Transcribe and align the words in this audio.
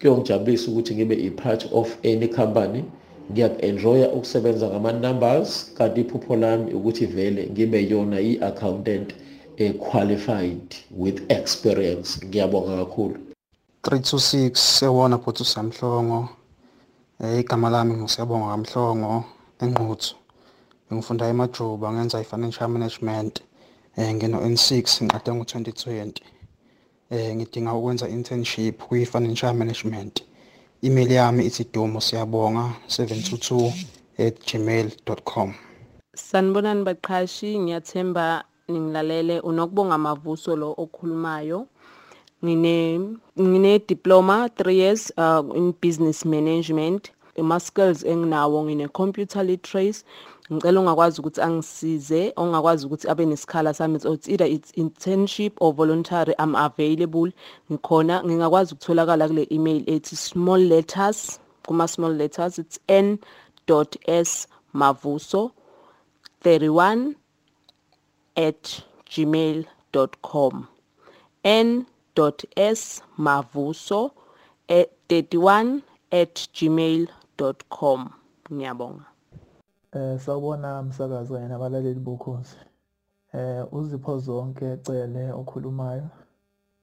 kuyongijabulisa 0.00 0.70
ukuthi 0.70 0.94
ngibe 0.94 1.14
i-part 1.14 1.66
of 1.72 1.96
any 2.04 2.28
company. 2.28 2.84
Ngiyaku-enjoya 3.32 4.12
ukusebenza 4.12 4.68
ngama-numbers 4.68 5.74
kanti 5.74 6.00
iphupho 6.00 6.36
lami 6.36 6.72
ukuthi 6.72 7.06
vele 7.06 7.48
ngibe 7.52 7.88
yona 7.90 8.20
i-accountant. 8.20 9.14
Eh, 9.58 9.74
with 10.90 11.30
experience. 11.30 12.18
Ngiyabonga 12.24 12.76
kakhulu. 12.76 13.16
326 13.82 14.56
sewona 14.56 15.18
bhuti 15.18 15.42
usamhlongo. 15.42 16.28
Eh 17.20 17.40
igama 17.40 17.70
lami 17.70 17.94
ngusiyabonga 17.94 18.50
kamhlongo 18.50 19.24
enquthu 19.60 20.14
ngifunda 20.92 21.28
emajuba 21.28 21.92
ngenza 21.92 22.20
i-financial 22.20 22.68
management 22.68 23.40
eh 23.96 24.14
ngino 24.14 24.40
N6 24.40 25.04
ngiqede 25.04 25.32
ngo-2020 25.34 26.12
eh 27.10 27.36
ngidinga 27.36 27.74
ukwenza 27.74 28.08
internship 28.08 28.82
kwi-financial 28.82 29.54
management. 29.54 30.22
Email 30.82 31.12
yami 31.12 31.46
ithi 31.46 31.64
dumo 31.72 32.00
siyabonga 32.00 32.70
722@gmail.com 32.88 35.54
Sanibonani 36.16 36.84
baqhashi 36.84 37.58
ngiyathemba 37.58 38.44
ningilalele 38.68 39.40
unokubonga 39.40 39.98
mavuso 39.98 40.56
lo 40.56 40.74
okhulumayo. 40.78 41.66
Ngine 42.44 43.00
ngine 43.40 43.78
diploma 43.78 44.46
3 44.46 44.70
years 44.72 45.12
uh, 45.16 45.56
in 45.56 45.72
business 45.80 46.24
management. 46.24 47.10
Ama 47.38 47.60
skills 47.60 48.04
enginawo 48.04 48.64
ngine 48.64 48.88
computer 48.88 49.44
literacy. 49.44 50.04
Ngicela 50.52 50.80
ungakwazi 50.80 51.20
ukuthi 51.20 51.40
angisize 51.40 52.32
ongakwazi 52.36 52.86
ukuthi 52.86 53.08
abe 53.08 53.26
nesikhala 53.26 53.74
sami. 53.74 53.96
It's 53.96 54.28
either 54.28 54.46
it's 54.46 54.72
internship 54.72 55.52
or 55.60 55.72
voluntary 55.72 56.34
I'm 56.38 56.54
available. 56.54 57.32
Ngikhona 57.72 58.24
ngingakwazi 58.24 58.74
ukutholakala 58.74 59.28
kule 59.28 59.46
email 59.50 59.82
ethi 59.86 60.16
small 60.16 60.60
letters 60.60 61.40
kuma 61.66 61.88
small 61.88 62.12
letters. 62.12 62.58
It's 62.58 62.78
n.s 62.88 64.48
mavuso 64.74 65.50
31 66.44 67.14
at 68.36 68.82
gmail.com 69.10 70.66
n.s 71.44 73.02
mavuso 73.18 74.10
at 74.68 74.88
31 75.08 75.82
at 76.10 76.48
gmail.com 76.54 78.10
ngiyabonga 78.52 79.04
Eh 79.96 80.18
sawubona 80.20 80.80
umsakazi 80.80 81.32
kanye 81.32 81.48
nabalaleli 81.48 82.00
bokhozi. 82.00 82.56
Eh 83.32 83.64
uzipho 83.72 84.18
zonke 84.18 84.64
ecele 84.74 85.32
okhulumayo. 85.40 86.06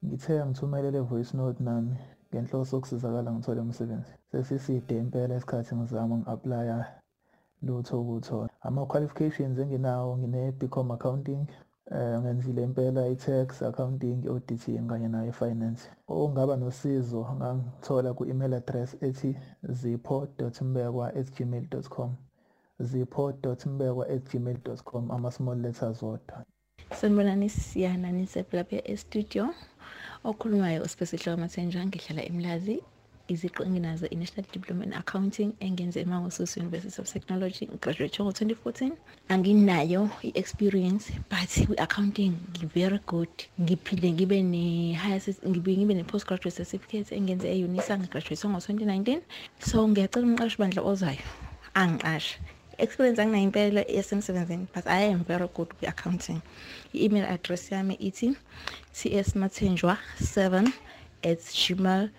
Ngithe 0.05 0.45
ngithumelele 0.45 0.99
voice 1.09 1.37
note 1.37 1.59
nami 1.63 1.95
ngenhloso 2.29 2.75
yokusizakala 2.75 3.29
ngithole 3.31 3.61
umsebenzi. 3.61 4.11
Sesiside 4.31 4.97
impela 4.97 5.35
isikhathi 5.37 5.75
ngizama 5.75 6.15
ngi-applya 6.17 6.77
lutho 7.65 8.01
ukuthola. 8.01 8.52
Ama 8.63 8.85
qualifications 8.85 9.59
enginawo 9.59 10.17
ngine 10.17 10.51
BCom 10.51 10.91
accounting 10.91 11.47
eh 11.91 12.19
ngenzile 12.21 12.63
impela 12.63 13.07
i-tax 13.07 13.61
accounting 13.61 14.27
auditing 14.27 14.87
kanye 14.87 15.07
nayo 15.07 15.31
finance. 15.33 15.89
Ongaba 16.07 16.55
nosizo 16.57 17.27
ngangithola 17.35 18.13
ku 18.13 18.25
email 18.25 18.53
address 18.53 18.97
ethi 19.01 19.35
zipho.mbekwa@gmail.com. 19.63 22.15
zipho.mbekwa@gmail.com 22.79 25.11
ama 25.11 25.31
small 25.31 25.57
letters 25.61 26.03
wodwa 26.03 26.43
Sanibonani 26.95 27.49
siyana 27.49 28.11
nisephi 28.11 28.55
lapha 28.55 28.81
e-studio 28.91 29.49
okhulumayo 30.23 30.83
uSipesihloko 30.83 31.41
Mathenjwa 31.41 31.85
ngihlala 31.85 32.23
eMlazi 32.25 32.83
iziqu 33.27 33.63
enginazo 33.63 34.05
i-National 34.11 34.45
Diploma 34.51 34.83
in 34.83 34.93
Accounting 34.93 35.53
engenze 35.59 36.01
eMangosuthu 36.01 36.59
University 36.59 37.01
of 37.01 37.07
Technology 37.13 37.65
ngigraduate 37.65 38.23
ngo-2014 38.23 38.91
anginayo 39.29 40.09
i-experience 40.23 41.11
but 41.29 41.49
kwi-accounting 41.67 42.33
ngi-very 42.51 42.99
good. 43.07 43.33
Ngiphinde 43.61 44.11
ngibe 44.11 44.43
ne-higher 44.43 45.21
ngibe 45.47 45.71
ngibe 45.77 45.93
ne-postgraduate 45.95 46.55
certificate 46.55 47.15
engenze 47.15 47.47
e-UNISA 47.47 47.97
ngigraduate 47.97 48.47
ngo-2019 48.47 49.21
so 49.59 49.87
ngiyacela 49.87 50.25
umqashi 50.27 50.57
bandla 50.57 50.81
ozayo 50.81 51.23
angiqashe. 51.75 52.39
Experience 52.77 53.19
anginayo 53.21 53.43
impela 53.47 53.81
yasemsebenzini 53.87 54.67
but 54.75 54.85
i 54.87 55.01
am 55.13 55.23
very 55.23 55.47
good 55.53 55.69
kwi-accounting 55.77 56.41
i-email 56.93 57.25
address 57.25 57.71
yami 57.71 57.95
ithi 57.99 58.35
tsmathenjwa 58.93 59.97
7 60.19 60.71
at 61.23 61.39
gmail 61.39 62.09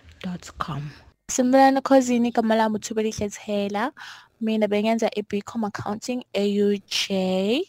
com. 0.58 0.90
Simbulana 1.28 1.80
khosini 1.80 2.30
igama 2.32 2.56
lami 2.56 2.78
Hlethela 2.78 3.92
mina 4.40 4.66
bengenza 4.68 5.08
i-BCom 5.16 5.64
accounting 5.66 6.22
e-UJ 6.34 7.62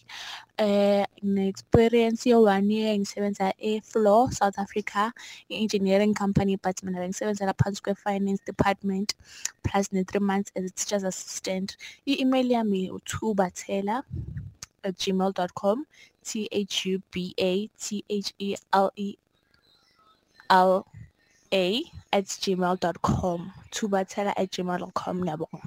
eh 0.57 1.05
ne-experience 1.21 2.25
yo 2.25 2.41
one 2.41 2.69
year 2.69 2.97
ngisebenza 2.97 3.53
e-Floor 3.57 4.31
South 4.31 4.57
Africa 4.57 5.13
i-engineering 5.49 6.13
company 6.13 6.55
but 6.57 6.83
mina 6.83 6.99
bengisebenzela 6.99 7.53
phansi 7.53 7.81
kwe-finance 7.81 8.41
department 8.45 9.15
plus 9.63 9.91
ne-three 9.91 10.19
months 10.19 10.51
as 10.55 10.71
teacher's 10.71 11.03
assistant. 11.03 11.77
I-email 12.05 12.49
yami 12.51 12.91
uthubathela 12.91 14.03
at 14.83 14.95
gmail.com 14.97 15.85
t 16.23 16.47
h 16.51 16.85
u 16.89 17.01
b 17.11 17.33
a 17.37 17.69
t 17.79 18.03
h 18.09 18.33
e 18.39 18.55
l 18.71 18.91
e 18.95 19.15
l 20.49 20.85
a 21.51 21.83
at 22.11 22.25
gmail.com 22.41 23.51
thubathela 23.71 24.33
at 24.37 24.51
gmail.com 24.51 25.17
ngiyabonga 25.21 25.61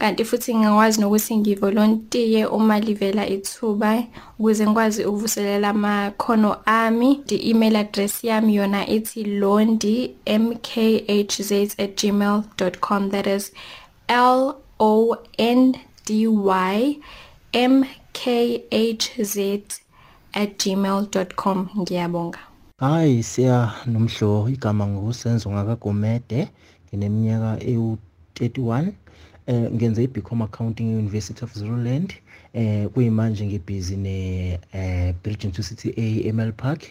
kanti 0.01 0.25
futhi 0.25 0.55
ngingakwazi 0.55 1.01
nokuthi 1.01 1.37
ngivolontiye 1.37 2.45
uma 2.45 2.79
livela 2.79 3.27
ithuba 3.27 4.03
ukuze 4.39 4.65
ngikwazi 4.65 5.05
ukuvuselela 5.05 5.69
amakhono 5.69 6.57
ami. 6.65 7.21
I-email 7.29 7.75
address 7.75 8.23
yami 8.23 8.55
yona 8.55 8.87
ithi 8.87 9.23
londi 9.23 10.15
mkhz@gmail.com 10.25 13.09
that 13.11 13.27
is 13.27 13.53
l 14.07 14.55
o 14.79 15.17
n 15.37 15.75
d 16.05 16.27
y 16.27 16.99
m 17.53 17.85
k 18.13 18.63
h 18.71 19.23
z 19.23 19.61
@gmail.com 20.33 21.67
ngiyabonga. 21.77 22.39
Hayi 22.79 23.23
siya 23.23 23.71
nomhlo 23.85 24.49
igama 24.49 24.87
ngusenzo 24.87 25.51
ngakagomede 25.51 26.47
ngineminyaka 26.87 27.57
ewu31 27.63 28.91
eh 29.47 29.71
ngenze 29.71 30.03
iBcom 30.03 30.41
accounting 30.41 30.91
eUniversity 30.93 31.43
of 31.43 31.53
Zululand 31.57 32.13
eh 32.53 32.87
kuyimanje 32.87 33.45
ngibhizi 33.45 33.97
ne 33.97 34.59
eh 34.73 35.13
Bridging 35.23 35.51
to 35.51 35.63
City 35.63 35.93
A 35.97 36.21
eMel 36.29 36.51
Park. 36.53 36.83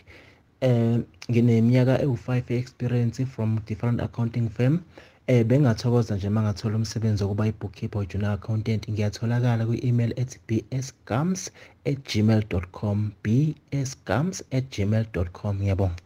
Eh 0.61 0.99
ngineminyaka 1.31 1.99
ewu5 2.03 2.51
experience 2.59 3.27
from 3.27 3.59
different 3.67 4.01
accounting 4.01 4.49
firm. 4.51 4.79
Eh 5.27 5.45
bengathokoza 5.47 6.17
nje 6.17 6.29
mangathola 6.29 6.77
umsebenzi 6.77 7.23
wokuba 7.25 7.47
ibookkeeper 7.47 8.07
junior 8.09 8.31
accountant. 8.33 8.89
Ngiyatholakala 8.89 9.67
kwi-email 9.67 10.13
ethi 10.17 10.39
bsgums@gmail.com 10.49 13.11
bsgums@gmail.com 13.25 15.57
ngiyabonga. 15.57 15.97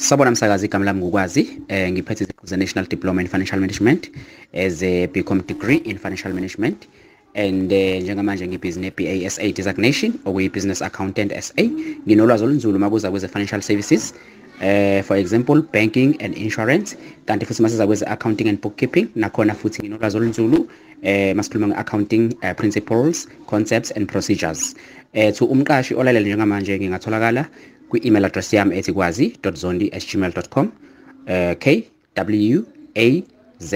Sabona 0.00 0.30
msakazi 0.30 0.66
igama 0.66 0.84
lami 0.84 1.00
ngokwazi. 1.00 1.48
Eh 1.68 1.92
ngiphethe 1.92 2.24
iziqu 2.24 2.46
ze 2.46 2.56
National 2.56 2.88
Diploma 2.88 3.20
in 3.20 3.28
Financial 3.28 3.60
Management 3.60 4.10
as 4.54 4.82
a 4.82 5.06
degree 5.06 5.76
in 5.76 5.98
Financial 5.98 6.32
Management. 6.32 6.88
And 7.34 7.72
eh, 7.72 8.02
njengamanje 8.02 8.48
ngibhizinesi 8.48 8.94
BASA 8.96 9.52
designation 9.52 10.12
okuyi 10.24 10.48
business 10.48 10.82
accountant 10.82 11.32
SA 11.40 11.62
nginolwazi 12.06 12.44
olunzulu 12.44 12.78
makuza 12.78 13.10
kweze 13.10 13.28
financial 13.28 13.60
services. 13.60 14.14
Eh 14.62 15.04
for 15.04 15.16
example 15.16 15.62
banking 15.72 16.16
and 16.22 16.34
insurance. 16.34 16.96
Kanti 17.26 17.46
futhi 17.46 17.62
masiza 17.62 17.86
kweze 17.86 18.06
accounting 18.06 18.48
and 18.48 18.60
bookkeeping 18.60 19.06
nakhona 19.16 19.54
futhi 19.54 19.82
nginolwazi 19.82 20.16
olunzulu 20.16 20.68
eh 21.02 21.36
masikhuluma 21.36 21.74
nge-accounting 21.74 22.54
principles 22.56 23.28
concepts 23.46 23.92
and 23.96 24.06
procedures. 24.08 24.74
Eh 25.12 25.34
to 25.34 25.44
umqashi 25.44 25.94
olalela 25.94 26.26
njengamanje 26.26 26.78
ngingatholakala 26.78 27.48
kwi-email 27.90 28.24
address 28.24 28.52
yami 28.52 28.78
ethi 28.78 28.92
kwazi.zondi@gmail.com 28.92 30.66
uh, 30.66 31.52
k 31.62 31.90
w 32.14 32.64
a 32.94 33.22
z 33.58 33.72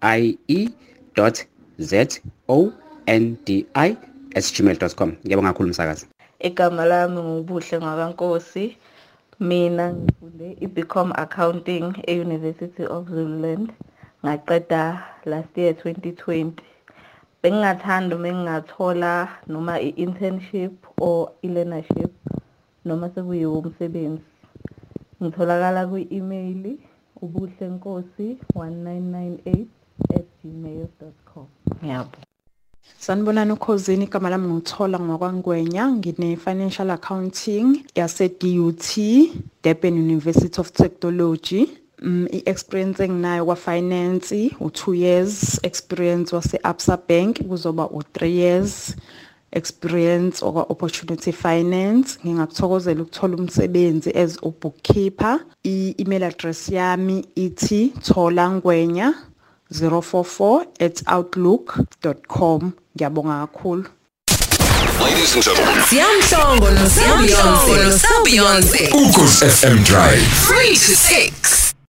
i 0.00 0.38
e 0.48 0.68
z 1.78 1.92
o 2.48 2.72
n 3.06 3.36
d 3.46 3.66
i 3.74 3.96
@gmail.com 4.34 5.10
ngiyabonga 5.24 5.52
kakhulu 5.52 5.68
msakazi. 5.68 6.06
Igama 6.38 6.84
lami 6.84 7.20
ngubuhle 7.20 7.78
ngakankosi 7.78 8.76
mina 9.40 9.92
ngifunde 9.92 10.56
i-Bcom 10.60 11.12
accounting 11.14 11.94
e-University 12.06 12.84
of 12.86 13.08
Zululand 13.08 13.72
ngaqeda 14.24 15.04
last 15.24 15.58
year 15.58 15.72
2020 15.72 16.52
bengingathanda 17.42 18.16
uma 18.16 18.28
ngingathola 18.32 19.28
noma 19.46 19.80
i-internship 19.80 20.72
or 21.00 21.30
i-learnership 21.42 22.10
noma 22.88 23.06
sekuyiwo 23.14 23.58
umsebenzi. 23.58 24.22
Ngitholakala 25.22 25.86
kwi-email 25.90 26.62
ubuhle 27.22 27.66
nkosi 27.74 28.26
1998 28.54 29.66
at 30.16 30.26
gmail.com 30.44 31.46
ngiyabonga 31.82 32.28
Sanibonani 32.98 33.52
ukhosini 33.52 34.04
igama 34.04 34.30
lami 34.30 34.48
nguthola 34.48 34.98
ngokwangwenya. 35.00 35.84
Ngine 35.92 36.36
financial 36.36 36.90
accounting 36.90 37.84
yase 37.94 38.28
DUT 38.40 38.84
Durban 39.62 39.94
University 39.94 40.60
of 40.60 40.72
Technology. 40.72 41.68
Mm, 42.02 42.26
i-experience 42.32 43.02
enginayo 43.04 43.44
kwa 43.44 43.56
finance 43.56 44.50
u2 44.60 44.94
years 44.94 45.60
experience 45.62 46.36
wase 46.36 46.60
Absa 46.62 46.98
Bank 47.08 47.42
kuzoba 47.48 47.84
u3 47.84 48.26
years. 48.26 48.96
Experience 49.52 50.44
okwa 50.44 50.62
opportunity 50.62 51.32
finance 51.32 52.18
ngingakuthokozela 52.24 53.02
ukuthola 53.02 53.36
umsebenzi 53.36 54.10
as 54.10 54.36
a 54.42 54.50
bookkeeper 54.62 55.40
i-email 55.64 56.24
address 56.24 56.68
yami 56.68 57.24
ithi 57.34 57.92
thola 58.02 58.50
ngwenya 58.50 59.14
044@outlook.com 59.72 62.72
ngiyabonga 62.96 63.40
kakhulu 63.46 63.84
Ladies 65.00 65.34
and 65.34 65.44
gentlemen, 65.44 65.82
Siyamhlongo 65.88 66.70
no 66.70 66.88
Siyamhlongo 66.88 67.76
no 67.84 67.98
Siyabeyonce. 67.98 68.88
Ukhozi 68.92 69.44
FM 69.46 69.78
Drive. 69.84 70.22
3 70.48 70.74
to 70.74 70.94
6. 70.94 71.57